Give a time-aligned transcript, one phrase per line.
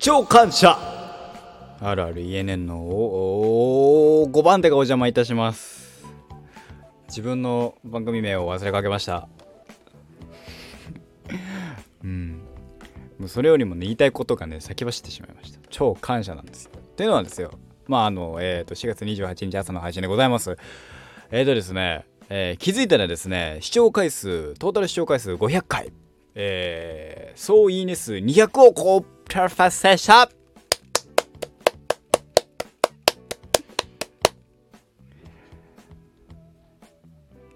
[0.00, 0.78] 超感謝。
[1.78, 2.78] あるある ENN の
[4.32, 6.02] 5番手がお邪魔いたします
[7.08, 9.28] 自分の番組名を忘れかけました
[12.02, 12.42] うん
[13.18, 17.50] もうそれよりもね言いたいことがね先走ってしまいました超感謝なんですよっていうのはですよ
[17.86, 20.56] まああのえっ、ー、と4月28日朝の配信でございます
[21.30, 25.92] えっ、ー、とですね、えー、気づいたらですね視聴回数トータル視聴回数500回
[26.34, 30.28] えー、総いいね数200を超コープ達成した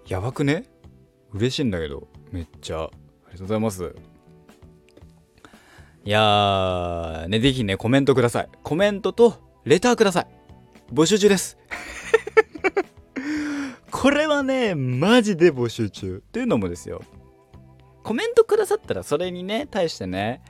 [0.07, 0.63] やばくね？
[1.33, 2.07] 嬉しいんだけど。
[2.31, 2.83] めっちゃ。
[2.83, 2.89] あ
[3.25, 3.93] りがとうございます。
[6.05, 8.49] いやーねぜひねコメントください。
[8.63, 9.33] コメントと
[9.65, 10.27] レターください。
[10.93, 11.57] 募集中です。
[13.91, 16.23] これはねマジで募集中。
[16.31, 17.01] というのもですよ。
[18.01, 20.41] コメントくださったらそれにね対してね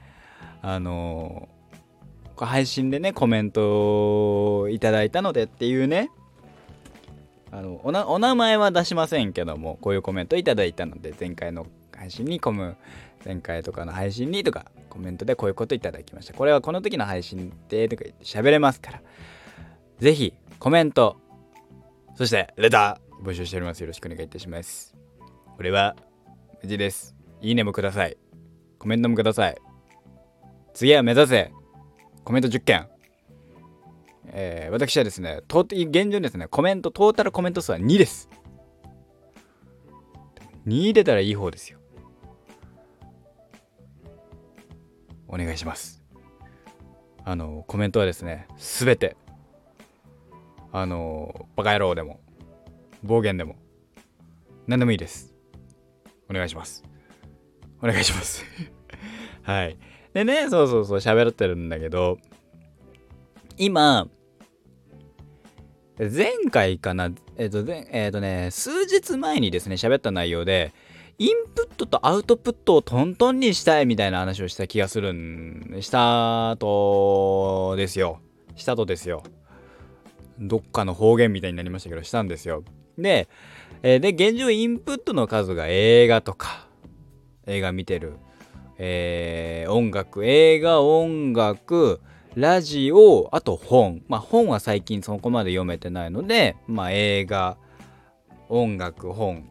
[0.67, 6.09] あのー、配信でねコメントいただいたのでっていうね。
[7.52, 12.75] あのおなお名前は出しませんけどもこういうコメントいただいたので前回の配信にコム
[13.23, 16.33] 前回とかの配信にとかコメントでこういうこといただきました。
[16.33, 19.02] これはこの時の配信でとか言って喋れますから。
[20.00, 21.17] 是非コメント
[22.16, 23.81] そしてレター募集しております。
[23.81, 24.95] よろしくお願いいたします。
[25.55, 25.95] これは
[26.63, 27.16] 無事です。
[27.39, 28.17] いいねもください。
[28.79, 29.64] コメントもください。
[30.75, 31.53] 次は目指せ。
[32.25, 32.89] コメント10件。
[34.25, 38.29] えー、私はですね、と現状ですね、コメント、トータルコメント数は2です。
[40.67, 41.79] 2出たらいい方ですよ。
[45.29, 46.03] お願いします。
[47.23, 49.15] あの、コメントはですね、すべて、
[50.73, 52.19] あの、バカ野郎でも、
[53.01, 53.55] 暴言でも、
[54.67, 55.33] 何でもいいです。
[56.29, 56.83] お願いします。
[57.81, 58.43] お願いします
[59.43, 59.77] はい。
[60.16, 62.19] でね、そうそうそう、喋ってるんだけど、
[63.57, 64.07] 今、
[66.00, 70.72] 前回かな、えっ、と、えっ、とね、数日前にですね、喋った内容で、
[71.17, 78.22] インプットとアウトプットをトントンにしたいみたいな話をした気がするん、したとですよ。
[78.56, 79.22] したとですよ。
[80.39, 82.63] どっかの方言みたいになりましたけど、したんですよ。
[82.97, 83.28] で、
[83.84, 86.69] え、で、現状インプットの数が映画とか、
[87.47, 88.13] 映画見てる、
[88.78, 92.02] えー、音楽映画音楽
[92.36, 94.02] ラジオあと本。
[94.08, 97.58] まあ本は最近そこまで読めてないのでまあ映画
[98.50, 99.50] 音楽本。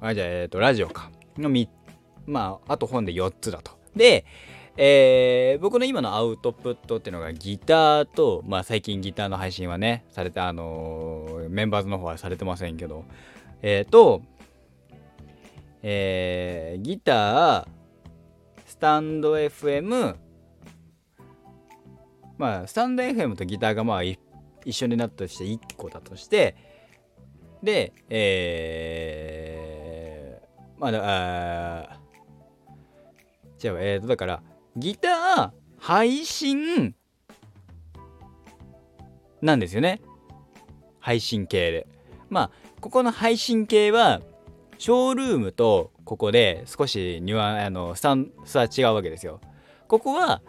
[0.00, 1.10] あじゃあえっ、ー、とラジオか。
[1.38, 1.68] のみ
[2.26, 3.72] まああと本で4つだと。
[3.94, 4.24] で
[4.78, 13.06] えー、僕の今のアウトプットっていうのがギターと、まあ最近ギターの配信はね、された、あのー、メンバーズの方はされてませんけど、
[13.62, 14.20] えっ、と、
[15.82, 17.68] えー、ギター、
[18.76, 20.16] スタンド FM、
[22.36, 24.18] まあ、スタンド FM とギターがまあ一
[24.66, 26.54] 緒になったとして1個だとして、
[27.62, 30.90] で、えー、まあ、
[31.90, 32.00] あ
[33.64, 34.42] 違う、えーと、だから、
[34.76, 36.94] ギター、配信、
[39.40, 40.02] なんですよね。
[41.00, 41.86] 配信系で。
[42.28, 42.50] まあ、
[42.82, 44.20] ここの配信系は、
[44.78, 49.40] ショールームとここで少しニュアあのスタンスは違うわけですよ。
[49.88, 50.42] ここは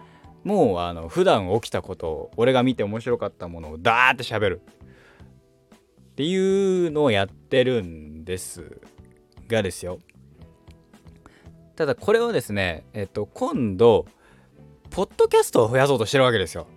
[0.43, 4.61] もうあの普段起きたことを俺が見て面白かったものをダーって喋る
[6.11, 8.81] っていうのをやってるんです
[9.47, 9.99] がですよ。
[11.75, 14.07] ただこれをですね、えっと、今度、
[14.89, 16.67] ポッドキャストを増やそうとしてるわけですよ。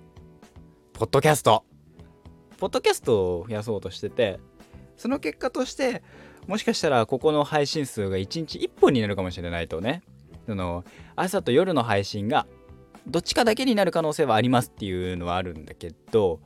[0.93, 1.65] ポッドキャスト。
[2.59, 4.41] ポッドキャストを増やそうとしてて、
[4.99, 6.03] その結果として、
[6.47, 10.03] もしかしたらここの配信数が1日1本になるかもしれないとね。
[10.47, 10.85] その
[11.15, 12.47] 朝と夜の配信が
[13.07, 16.41] どっちかだけになる可能性はありますっていうのはあるんだけど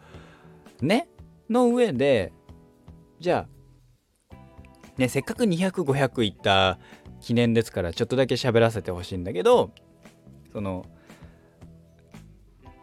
[0.82, 1.08] ね？
[1.48, 2.32] の上で
[3.20, 3.46] じゃ
[4.30, 4.34] あ
[4.98, 6.78] ねせっかく200500いった
[7.20, 9.70] 記念ですからちょっとだけ喋らせてほしいんだけど
[10.52, 10.84] その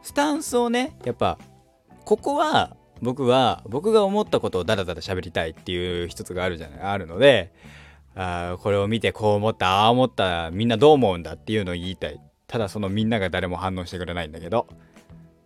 [0.02, 1.38] スタンスをねやっぱ
[2.04, 7.52] ここは僕は僕が思ったことをダラダラ喋りたいっていう一つがあるじゃないあるので
[8.16, 12.20] あこれを見てこう思ったああ思ったみんなどう思うんだっていうのを言いたい。
[12.48, 14.68] ただそのみんなが誰も反応してくれないんだけど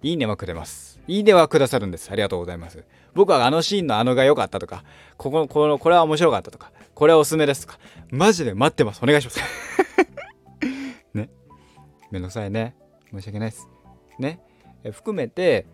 [0.02, 1.00] いいねはくれます。
[1.08, 2.10] いいねはくださるんです。
[2.12, 2.84] ありがとうございます。
[3.14, 4.84] 僕はあのシーンのあのが良かったとか
[5.18, 7.80] こここのこれは面白かったとかこれはおすすめですとか
[8.10, 9.02] マジで待ってます。
[9.04, 9.40] お願いします。
[11.14, 11.30] ね。
[12.12, 12.76] めんどくさいね。
[13.12, 13.68] 申し訳ないです。
[14.20, 14.40] ね。
[14.92, 15.68] 含めて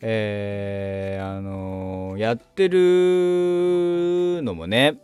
[0.00, 5.00] えー、あのー、やってるのもね。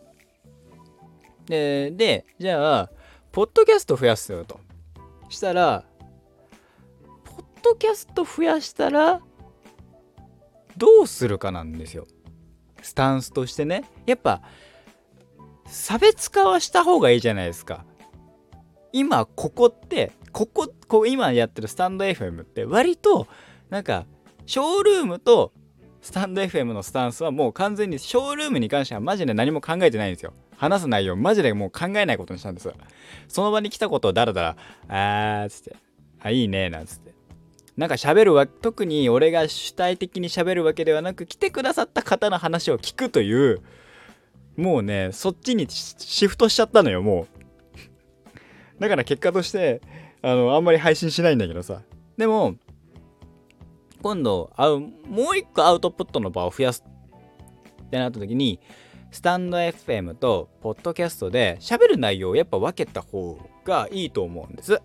[1.45, 2.89] ででじゃあ
[3.31, 4.59] ポッドキャスト増やすよと。
[5.29, 5.83] したら
[7.23, 9.21] ポッドキャスト増やしたら
[10.77, 12.07] どうするかなんですよ。
[12.81, 13.85] スタンスとしてね。
[14.05, 14.41] やっぱ
[15.65, 17.85] 差別化はした方がいいじゃないですか。
[18.91, 23.27] 今ここってこここう今やってるスタンド FM って割と
[23.69, 24.05] なんか
[24.45, 25.53] ショールームと
[26.01, 30.33] スタンド FM のスタンスはもう完全にショールームに関してはマジで何も考えてないんですよ。
[30.57, 32.69] 話す内容マジでもう考えないことにしたんです。
[33.27, 34.57] その場に来たことをダラダラ
[34.89, 35.75] あーっつって。
[36.21, 37.13] あいいねなんつって。
[37.77, 43.61] なんか喋るわ特に俺が主体的に喋るわけではなく来てくださった方の話を聞くという
[44.57, 47.27] もうねそっちにシフトしちゃったのよも
[48.77, 48.81] う。
[48.81, 49.81] だから結果として
[50.21, 51.81] あのあんまり配信しないんだけどさ。
[52.17, 52.55] でも
[54.03, 56.83] 今度会うもう一個アウトプットの場を増やす
[57.83, 58.59] ってなった時に
[59.11, 64.81] スタンド FM とポッドキャストで喋る内容をやっぱ分けた方がいいと思うんです。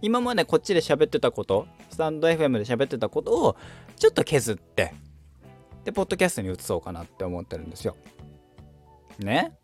[0.00, 3.56] 今までこっちで喋ってたことスタンド FM で喋ってたことを
[3.96, 4.94] ちょっと削って
[5.82, 7.96] でポッドキャストに移そうかなって思ってるんですよ。
[9.18, 9.56] ね？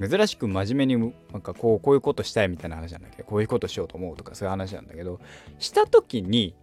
[0.00, 3.22] 珍しく真面目になんかこうこういうことしたいみたいな話なんだけ？
[3.22, 5.20] どこういうことしようと思うとかそういう話なんだけど
[5.58, 6.54] した時に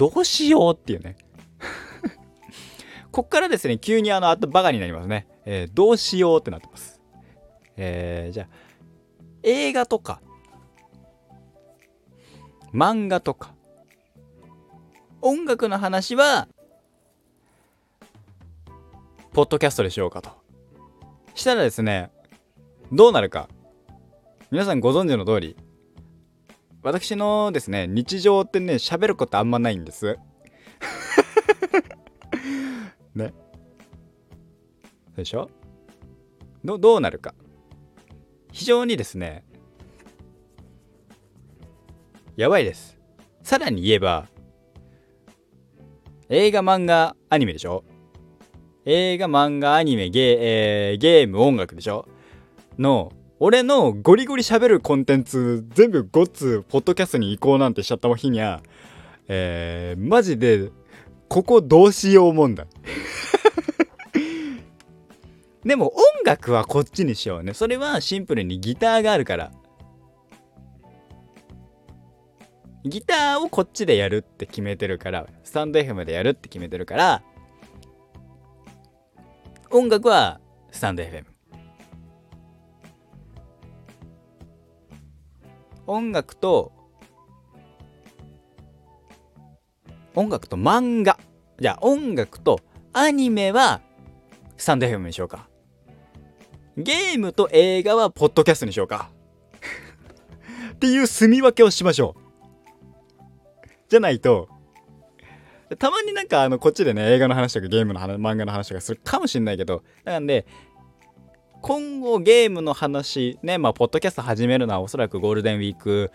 [0.00, 1.16] どうしようっていうね
[3.12, 7.02] こっからですね急にあのあとバカになりますね、えー、どうしようってなってます
[7.76, 8.48] えー、じゃあ
[9.42, 10.22] 映画とか
[12.72, 13.54] 漫画とか
[15.20, 16.48] 音楽の話は
[19.34, 20.30] ポッドキャストでしようかと。
[21.34, 22.10] したらですね、
[22.90, 23.48] どうなるか。
[24.50, 25.56] 皆さんご存知の通り、
[26.82, 30.18] 私のですね、日常ってね、喋ることあんまないんです。
[33.14, 33.34] ね。
[35.16, 35.50] でしょ？
[36.64, 37.34] どどうなるか。
[38.52, 39.44] 非常にですね、
[42.36, 42.98] やばいです。
[43.42, 44.28] さらに言えば、
[46.30, 47.84] 映画、漫画、アニメでしょ？
[48.86, 52.08] 映画、漫画、アニメ、ゲー,、えー、ゲーム、音楽でしょ？
[52.78, 53.12] の、
[53.42, 58.60] 俺のゴリゴリ喋るコンテンツ全部ごっつポッドキャストに移行なんてしちゃった日にゃ、
[59.28, 60.70] えー、マジで、
[61.26, 62.66] ここどうしよう問題。
[65.64, 67.54] でも音楽はこっちにしようね。
[67.54, 69.50] それはシンプルにギターがあるから。
[72.84, 77.22] ギターをこっちでやるって決めてるから、スタンド FM でやるって決めてるから、
[79.70, 80.40] 音楽は
[80.70, 81.29] スタンド FM
[85.90, 86.70] 音楽と
[90.14, 91.18] 音楽と漫画。
[91.58, 92.60] じゃあ音楽と
[92.92, 93.80] アニメは
[94.56, 95.48] スタンド FM にしようか。
[96.76, 99.10] ゲームと映画はポッドキャストにしようか。
[100.74, 103.68] っていう住み分けをしましょう。
[103.88, 104.48] じゃないと
[105.76, 109.82] たまになんかあのこっちでね映画の話とかゲームの話漫画の話とかするかもしんないけど。
[110.04, 110.46] なんで
[111.62, 116.10] 今後ゲームの話ねまあポッドキャスト始めるのはおそらくゴールデンウィーク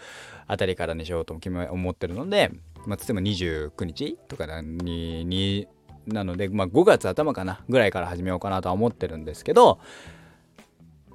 [0.48, 1.38] あたりからにしようと
[1.72, 2.52] 思ってるので
[2.86, 5.68] まあ例えば29日とかにに
[6.08, 9.80] なのでまあ5月頭かなぐらいから始めようかなとは思ってるんですけど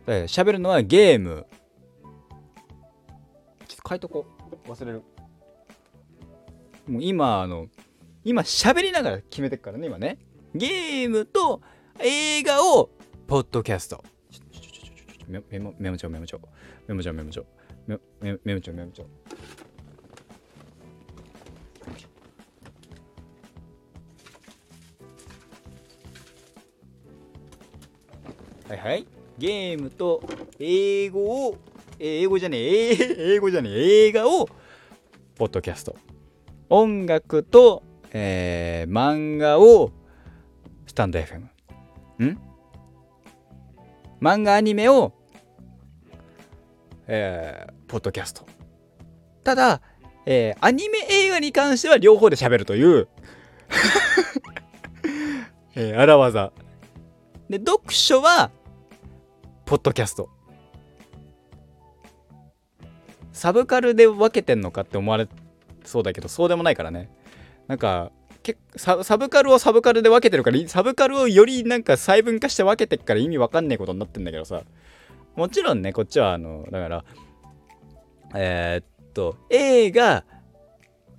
[0.06, 1.46] 喋るのはゲーム。
[3.68, 4.26] ちょっと書いとこ
[4.66, 4.68] う。
[4.68, 5.02] 忘れる。
[6.88, 7.68] もう今あの
[8.24, 10.18] 今喋りながら決めてくからね今ね。
[10.54, 11.60] ゲームと
[12.00, 12.90] 映画を
[13.28, 14.02] ポッドキャスト。
[15.30, 16.40] メモメモ帳メモ帳。
[16.86, 17.46] メモ帳メモ帳。
[17.86, 18.00] メモ
[18.44, 19.06] メモ帳メモ帳。
[28.68, 29.06] はいはい。
[29.38, 30.22] ゲームと
[30.58, 31.56] 英語を
[31.98, 32.96] 英語じゃねえ。
[33.34, 34.06] 英語じゃねえ。
[34.08, 34.48] 映画を
[35.36, 35.96] ポッドキャスト。
[36.68, 37.82] 音楽と
[38.12, 39.92] えー、漫画を
[40.86, 41.40] スタンド FM。
[42.24, 42.38] ん？
[44.20, 45.12] 漫画アニメを、
[47.12, 48.46] えー、ポッドキャスト。
[49.42, 49.80] ただ、
[50.26, 53.08] えー、アニメ映画に関しては両方で喋るという
[55.74, 56.52] えー、荒技。
[57.48, 58.52] で、読書は、
[59.64, 60.28] ポッドキャスト。
[63.32, 65.26] サブカルで分けてんのかって思われ
[65.84, 67.10] そうだけど、そうでもないからね。
[67.66, 68.12] なんか
[68.44, 74.62] けササブカルをサブカルで分けてるからサブカルをよりなんか細分化して分けてっから意味わかんないことになってんだけどさ
[75.36, 77.04] もちろんねこっちはあのだから
[78.34, 80.24] えー、っと映画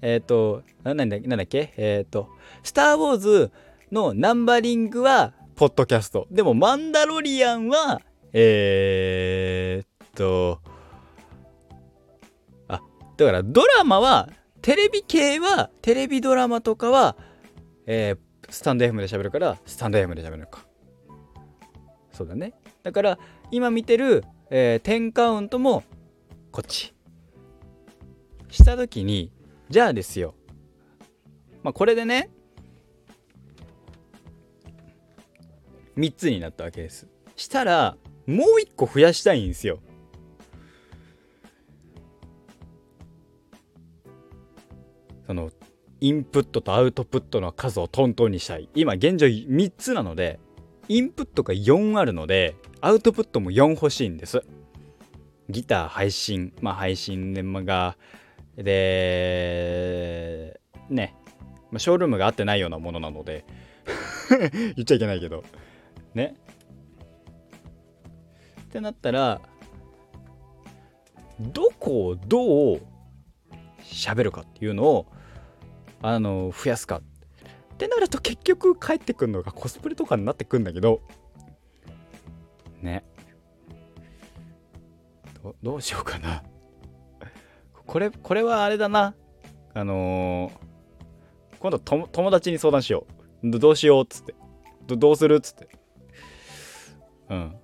[0.02, 1.74] えー、っとなんだなんだっけ？
[1.78, 2.30] えー、っと
[2.64, 3.52] スター・ウォーズ
[3.92, 6.28] のナンバリングはポッドキャスト。
[6.32, 8.02] でもマンダロリアンは
[8.34, 10.60] え、っと
[12.68, 12.82] あ
[13.18, 14.30] だからドラマは
[14.62, 17.16] テレビ系はテレビドラマとかは、
[17.86, 18.18] えー、
[18.52, 20.66] スタンド FM で喋るからスタンド FM で喋るのか。
[22.12, 22.54] そうだね。
[22.84, 23.20] だから
[23.52, 25.84] 今見てる、えー、10カウントも
[26.52, 26.94] こっち。
[28.50, 29.32] した時に
[29.70, 30.36] じゃあですよ。
[31.64, 32.30] まあこれでね
[35.98, 37.08] 3つになったわけです。
[37.36, 39.80] したらもう1個増やしたいんですよ。
[45.28, 45.52] その
[46.00, 48.70] インプットとアウトプットの数をトントンにしたい。
[48.76, 50.40] 今現状3つなので
[50.88, 54.44] インプットが4あるのでアウトプットも4欲しいんです。
[55.50, 57.98] ギター配信まあ配信でが
[58.56, 60.60] で
[60.90, 61.16] ね、
[61.72, 63.46] まあ、ショールームが合ってないようなものなので
[64.76, 65.44] 言っちゃいけないけど。
[66.14, 66.36] ね。
[68.64, 69.42] ってなったら
[71.40, 72.82] どこをどう
[73.82, 75.08] 喋るかっていうのを
[76.02, 77.02] あの増やすか
[77.82, 81.02] ってなると結局帰ってくるのがコスプレとかになってくんだけど
[82.80, 83.04] ね。
[85.42, 86.44] どどうしようかな。
[87.74, 89.16] これこれはあれだな。
[89.74, 93.08] あのー、今度と友達に相談しよ
[93.42, 93.50] う。
[93.50, 94.36] どうしようっつって。
[94.86, 95.68] どどうするっつって。
[97.30, 97.56] うん。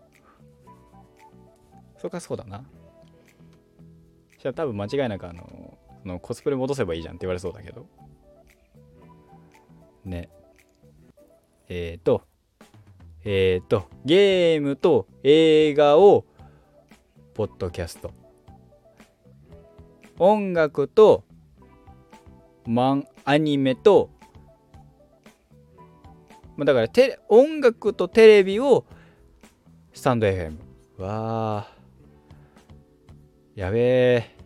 [2.00, 2.66] そうかそうだな。
[4.40, 7.86] じゃあ多分間違いなくあののコスプレ戻せばいいじゃんって言われそうだけど。
[10.08, 10.30] ね。
[11.70, 12.24] えっ、ー、と
[13.24, 16.26] えっ、ー、とゲームと映画を
[17.34, 18.12] ポッドキャスト。
[20.20, 21.24] 音楽と
[22.66, 24.10] マンアニメと
[26.58, 28.86] まあ、だからテ音楽とテレビを
[29.94, 30.58] スタンド FM
[30.98, 31.72] わあ
[33.56, 34.37] やべえ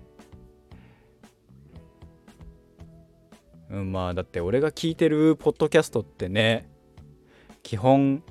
[3.72, 6.70] うん、まあだって俺が聞いてるポッドキャストってね
[7.64, 8.22] 基本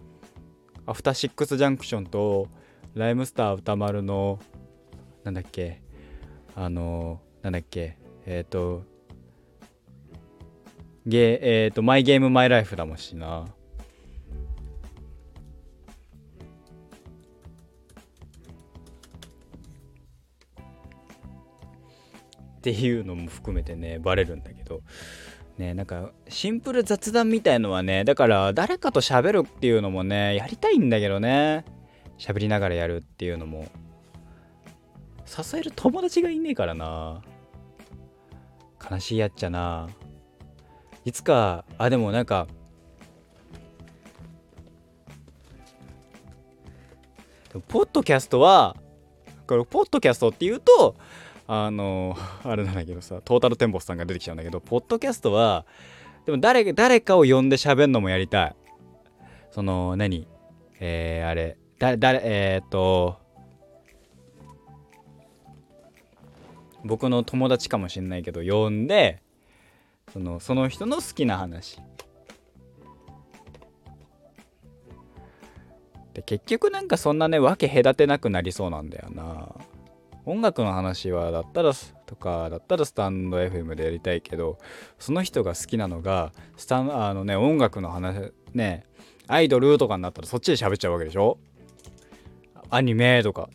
[0.87, 2.49] アフターシックスジャンクションと
[2.95, 4.39] ライムスター歌丸の
[5.25, 5.83] なんだっけ
[6.55, 8.83] あのなんだっけえっ、ー、と
[11.07, 13.47] ゲえっ、ー、とマイゲームマイライフだもんしな。
[22.61, 24.83] っていうのも含めてねバレるんだけど。
[25.57, 31.65] ねなんかシンプル雑談みたいのはねだから誰かと喋るっていうのもねやりたいんだけどね。
[32.19, 33.67] 喋りながらやるっていうのも。
[35.25, 37.23] 支える友達がいねえからな。
[38.91, 39.89] 悲しいやっちゃな。
[41.05, 42.47] いつかあでもなんか
[47.69, 48.77] ポッドキャストは
[49.47, 50.97] これポッドキャストっていうと
[51.53, 55.67] あの あれなんだけどさトータルテンボスさんが出てきちゃうんだけどポッドキャストは
[56.25, 58.57] でも誰誰かを呼んで喋るのもやりたい。
[59.51, 60.29] その何？
[60.79, 61.57] えー、あれ
[61.99, 63.19] 誰えー、っと
[66.85, 69.21] 僕の友達かもしんないけど呼んで
[70.13, 71.81] そのその人の好きな話。
[76.15, 79.53] で結局なんかそんなね分け隔てなくなりそうなんだよな。
[80.27, 81.73] 音楽の話はだったら
[82.07, 84.59] とかだったらスタンド FM でやりたいけど
[84.99, 88.85] その人が好きなのがスタンあのね音楽の話ね
[89.29, 91.39] アイドルとかになったらそっちで喋っちゃうわけでしょ？
[92.69, 93.49] アニメとか。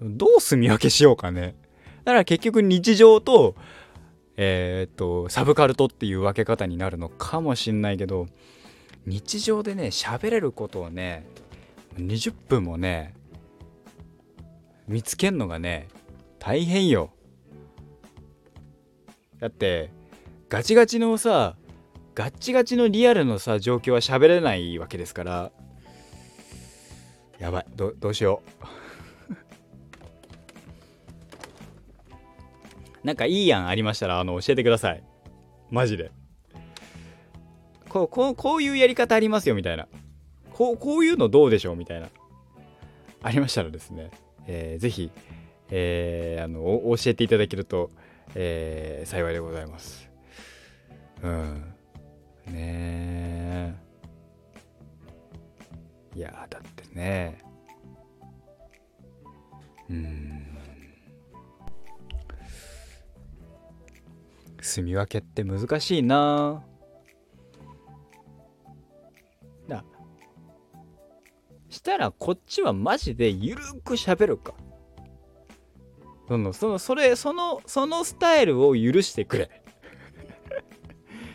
[0.00, 1.54] どう住み分けしようかね？
[2.04, 3.54] だから結局日常と
[4.36, 8.26] えー、っとサブカルトっていう分け方になるのかもしんないけど
[9.06, 11.26] 日常でね喋れることをね
[11.96, 13.14] 20分もね
[14.86, 15.88] 見つけんのがね
[16.38, 17.10] 大変よ。
[19.40, 19.90] だって
[20.48, 21.56] ガチガチのさ
[22.14, 25.50] ガッチガチのリアルのさ状況は喋れないわけですから。
[27.38, 27.66] やばい。
[27.74, 28.42] どどうしよ
[33.02, 33.04] う。
[33.06, 35.02] なんかいい案ありましたらあの教えてください。
[35.70, 36.12] マジで。
[37.88, 39.88] こうこうこういうやり方ありますよみたいな。
[40.56, 42.08] こうこういうのどうでしょうみたいな。
[43.22, 44.10] ありましたらですね、
[44.46, 45.10] えー、ぜひ、
[45.68, 46.60] えー、あの
[46.96, 47.90] 教えていただけると、
[48.34, 50.08] えー、幸いでございます。
[51.22, 51.74] うん。
[52.46, 53.74] ねえ
[56.16, 57.38] いやだってね。
[59.90, 60.46] うん。
[64.62, 66.64] 住み分けって難しいな
[71.86, 74.54] したらこっちはマジでゆるく喋るか。
[76.26, 79.44] そのそのそれそのそのスタイルを許してくれ。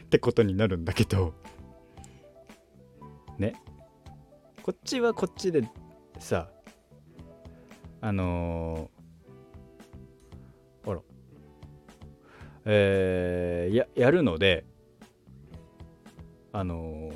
[0.03, 1.33] ってことになるんだけど。
[3.37, 3.53] ね。
[4.61, 5.63] こっちはこっちで
[6.19, 6.49] さ
[8.01, 11.01] あのー、あら。
[12.65, 14.65] えー、ややるので
[16.51, 17.09] あの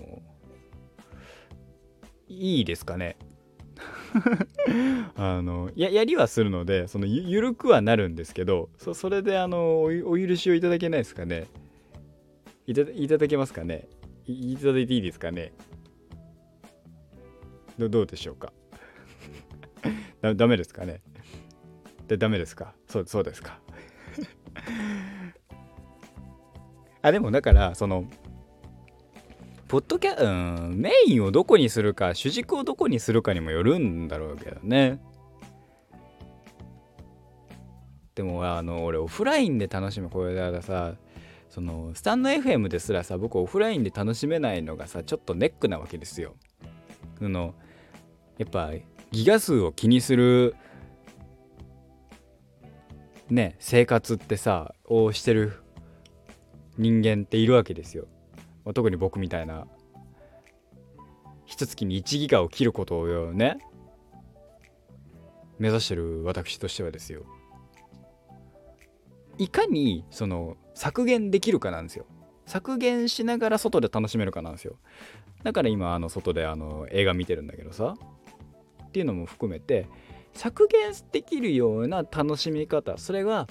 [2.29, 3.17] ー、いいですかね。
[5.15, 11.47] あのややりはするのでそのゆゆるくはなるんですけどそそれであのお許しをいただけないですかね。
[12.67, 13.87] いたいただけますかね。
[14.25, 15.53] いいただいていいですかね。
[17.77, 18.51] どどうでしょうか。
[20.21, 21.01] だダメですかね。
[22.07, 22.73] でダメですか。
[22.87, 23.59] そうそうですか。
[27.01, 28.05] あでもだからその
[29.75, 35.01] ポッドキャうんメインをどこにするか主軸をどこにするかにもよるんだろうけどね。
[38.15, 40.95] でもあの俺オフラインで楽しむこれださ
[41.49, 46.37] そのスタンド FM ですらさ僕オフラインで楽しめないのがさちょっとネックなわけですよ。
[47.19, 47.53] その
[48.37, 48.71] やっぱ
[49.11, 50.55] ギガ数を気にする
[53.29, 55.51] ね生活ってさをしてる
[56.77, 58.07] 人間っているわけですよ。
[58.65, 59.67] まあ、特に僕みたいな
[61.45, 63.59] 一月に1ギガを切ることをね
[65.59, 67.23] 目指してる私としてはですよ。
[69.37, 72.05] いかにその削減できるかなんですよ。
[72.45, 74.77] 削減しながら外で楽しめるかなんですよ。
[75.43, 77.95] だから今あの外であの映画見てるんだけどさ
[78.87, 79.87] っていうのも含めて
[80.33, 83.47] 削減できるような楽しみ方それが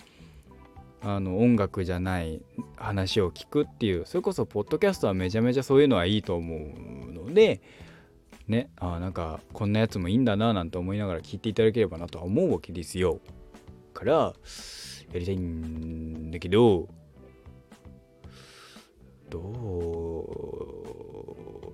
[1.07, 2.41] あの音楽じゃない
[2.77, 7.61] 話を聞くっていうそれこそポッドキャストはめちゃめちゃそういうのはいいと思うので
[8.49, 13.21] ねあなんかこんなやつもいいんだななんて思いながら聞いていただければなとは思うわけですよ。
[13.93, 14.33] からや
[15.21, 16.89] りたいんだけど
[19.29, 19.41] ど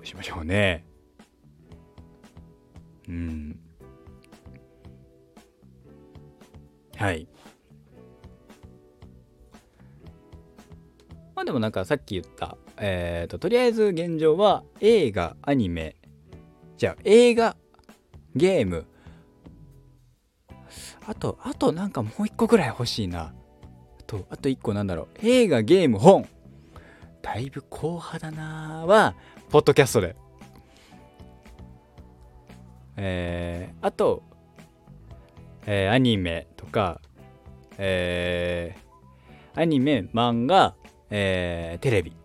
[0.03, 0.85] うしましょうね。
[3.09, 3.59] うん。
[6.97, 7.29] はい。
[11.51, 15.97] でもなんかさっき言った、えっ、ー、と、とりあえず現状は映画、アニメ、
[16.77, 17.57] じゃあ映画、
[18.37, 18.87] ゲーム、
[21.05, 23.35] あと、あとなんかもう一個ぐらい欲しいな。
[23.99, 25.27] あと、あと一個なんだろう。
[25.27, 26.25] 映画、ゲーム、本。
[27.21, 29.17] だいぶ硬派だなは、
[29.49, 30.15] ポッドキャストで。
[32.97, 34.23] えー、あと、
[35.67, 37.01] えー、アニメとか、
[37.77, 40.77] えー、アニメ、漫画、
[41.11, 42.17] えー、テレビ、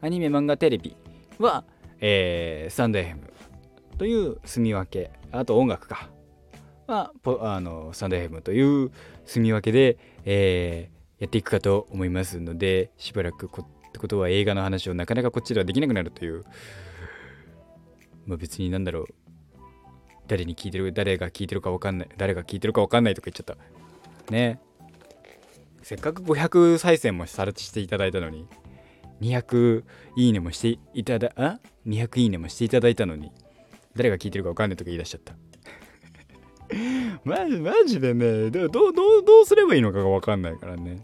[0.00, 0.96] アニメ、漫画、テレビ
[1.38, 1.64] は、
[2.00, 3.18] えー、スタンド FM
[3.98, 6.10] という住み分け、あと音楽か、
[6.86, 8.90] は、あのスタンド FM という
[9.24, 16.44] 住み分けで、えー、やっていくかと思いますので、しばらくこってことは映画の話をなかなかこっちではできなくなるという、
[18.26, 19.06] まあ別になんだろう、
[20.26, 24.32] 誰に聞いてる、誰が聞いてるか分かんない、誰が聞いてるか分かんないとか言っちゃった。
[24.32, 24.60] ね。
[25.84, 28.48] せっかく500再生もされしていただいたのに、
[29.20, 29.84] 200
[30.16, 33.30] いいねもしていただ、あ ?200 いいねもしていただいたのに、
[33.94, 35.34] 誰が聞いてるか分かんないとか言い出しちゃった。
[37.24, 41.02] マジ、マジでね、どう、ど、どうすればいいのかが分かんないからね。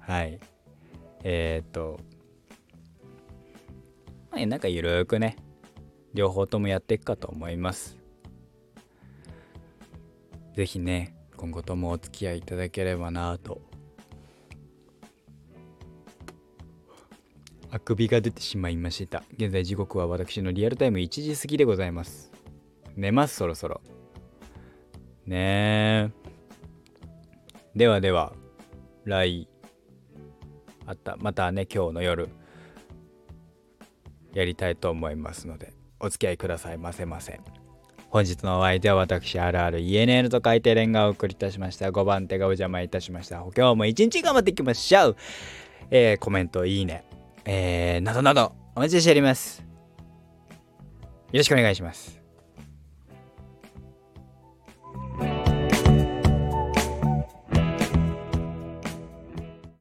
[0.00, 0.40] はい。
[1.22, 2.00] えー、っと、
[4.32, 5.36] まあ、なんかゆるーくね、
[6.12, 7.96] 両方ともやっていくかと思います。
[10.56, 13.67] 是非ね、今後ともお付き合いいただければなと
[17.70, 19.22] あくびが出てしまいました。
[19.36, 22.30] 現在時刻は私のリアルタイム1時過ぎでございます。
[22.96, 23.82] 寝ます、そろそろ。
[25.26, 26.10] ねえ。
[27.76, 28.32] ではでは、
[29.04, 29.48] 来、
[30.86, 32.30] あった、またね、今日の夜、
[34.32, 37.40] やりたいと思いますので、お付き合いくださいませませ。
[38.08, 41.90] 本日のお相手は私、あるある ENN と書いてレンガをお送りいたしました。
[41.90, 43.44] 5番手がお邪魔いたしました。
[43.54, 45.16] 今日も一日頑張っていきましょう。
[45.90, 47.04] えー、コメント、いいね。
[47.50, 49.60] えー、などなどお待ちしております。
[51.32, 52.17] よろしくお願いします。